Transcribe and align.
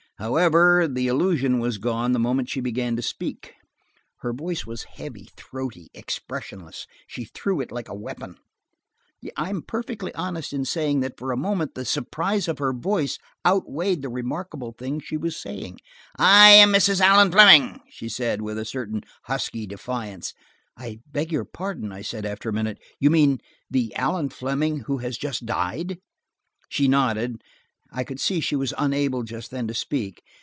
However, 0.17 0.87
the 0.87 1.07
illusion 1.07 1.57
was 1.57 1.79
gone 1.79 2.11
the 2.11 2.19
moment 2.19 2.47
she 2.47 2.61
began 2.61 2.95
to 2.95 3.01
speak. 3.01 3.55
Her 4.19 4.31
voice 4.33 4.67
was 4.67 4.83
heavy, 4.83 5.29
throaty, 5.35 5.87
expressionless. 5.95 6.85
She 7.07 7.25
threw 7.25 7.59
it 7.59 7.71
like 7.71 7.89
a 7.89 7.95
weapon: 7.95 8.37
I 9.35 9.49
am 9.49 9.63
perfectly 9.63 10.13
honest 10.13 10.53
in 10.53 10.63
saying 10.63 10.99
that 10.99 11.17
for 11.17 11.31
a 11.31 11.37
moment 11.37 11.73
the 11.73 11.85
surprise 11.85 12.47
of 12.47 12.59
her 12.59 12.71
voice 12.71 13.17
outweighed 13.47 14.03
the 14.03 14.09
remarkable 14.09 14.73
thing 14.77 14.99
she 14.99 15.17
was 15.17 15.35
saying. 15.35 15.79
"I 16.19 16.51
am 16.51 16.71
Mrs. 16.71 17.01
Allan 17.01 17.31
Fleming," 17.31 17.81
she 17.89 18.07
said, 18.07 18.43
with 18.43 18.59
a 18.59 18.63
certain 18.65 19.01
husky 19.23 19.65
defiance. 19.65 20.35
"I 20.77 20.99
beg 21.07 21.31
your 21.31 21.45
pardon," 21.45 21.91
I 21.91 22.03
said, 22.03 22.27
after 22.27 22.47
a 22.47 22.53
minute. 22.53 22.77
"You 22.99 23.09
mean–the 23.09 23.95
Allan 23.95 24.29
Fleming 24.29 24.81
who 24.81 24.99
has 24.99 25.17
just 25.17 25.47
died?" 25.47 25.97
She 26.69 26.87
nodded. 26.87 27.41
I 27.93 28.05
could 28.05 28.21
see 28.21 28.39
she 28.39 28.55
was 28.55 28.73
unable, 28.77 29.23
just 29.23 29.51
then, 29.51 29.67
to 29.67 29.73
speak. 29.73 30.21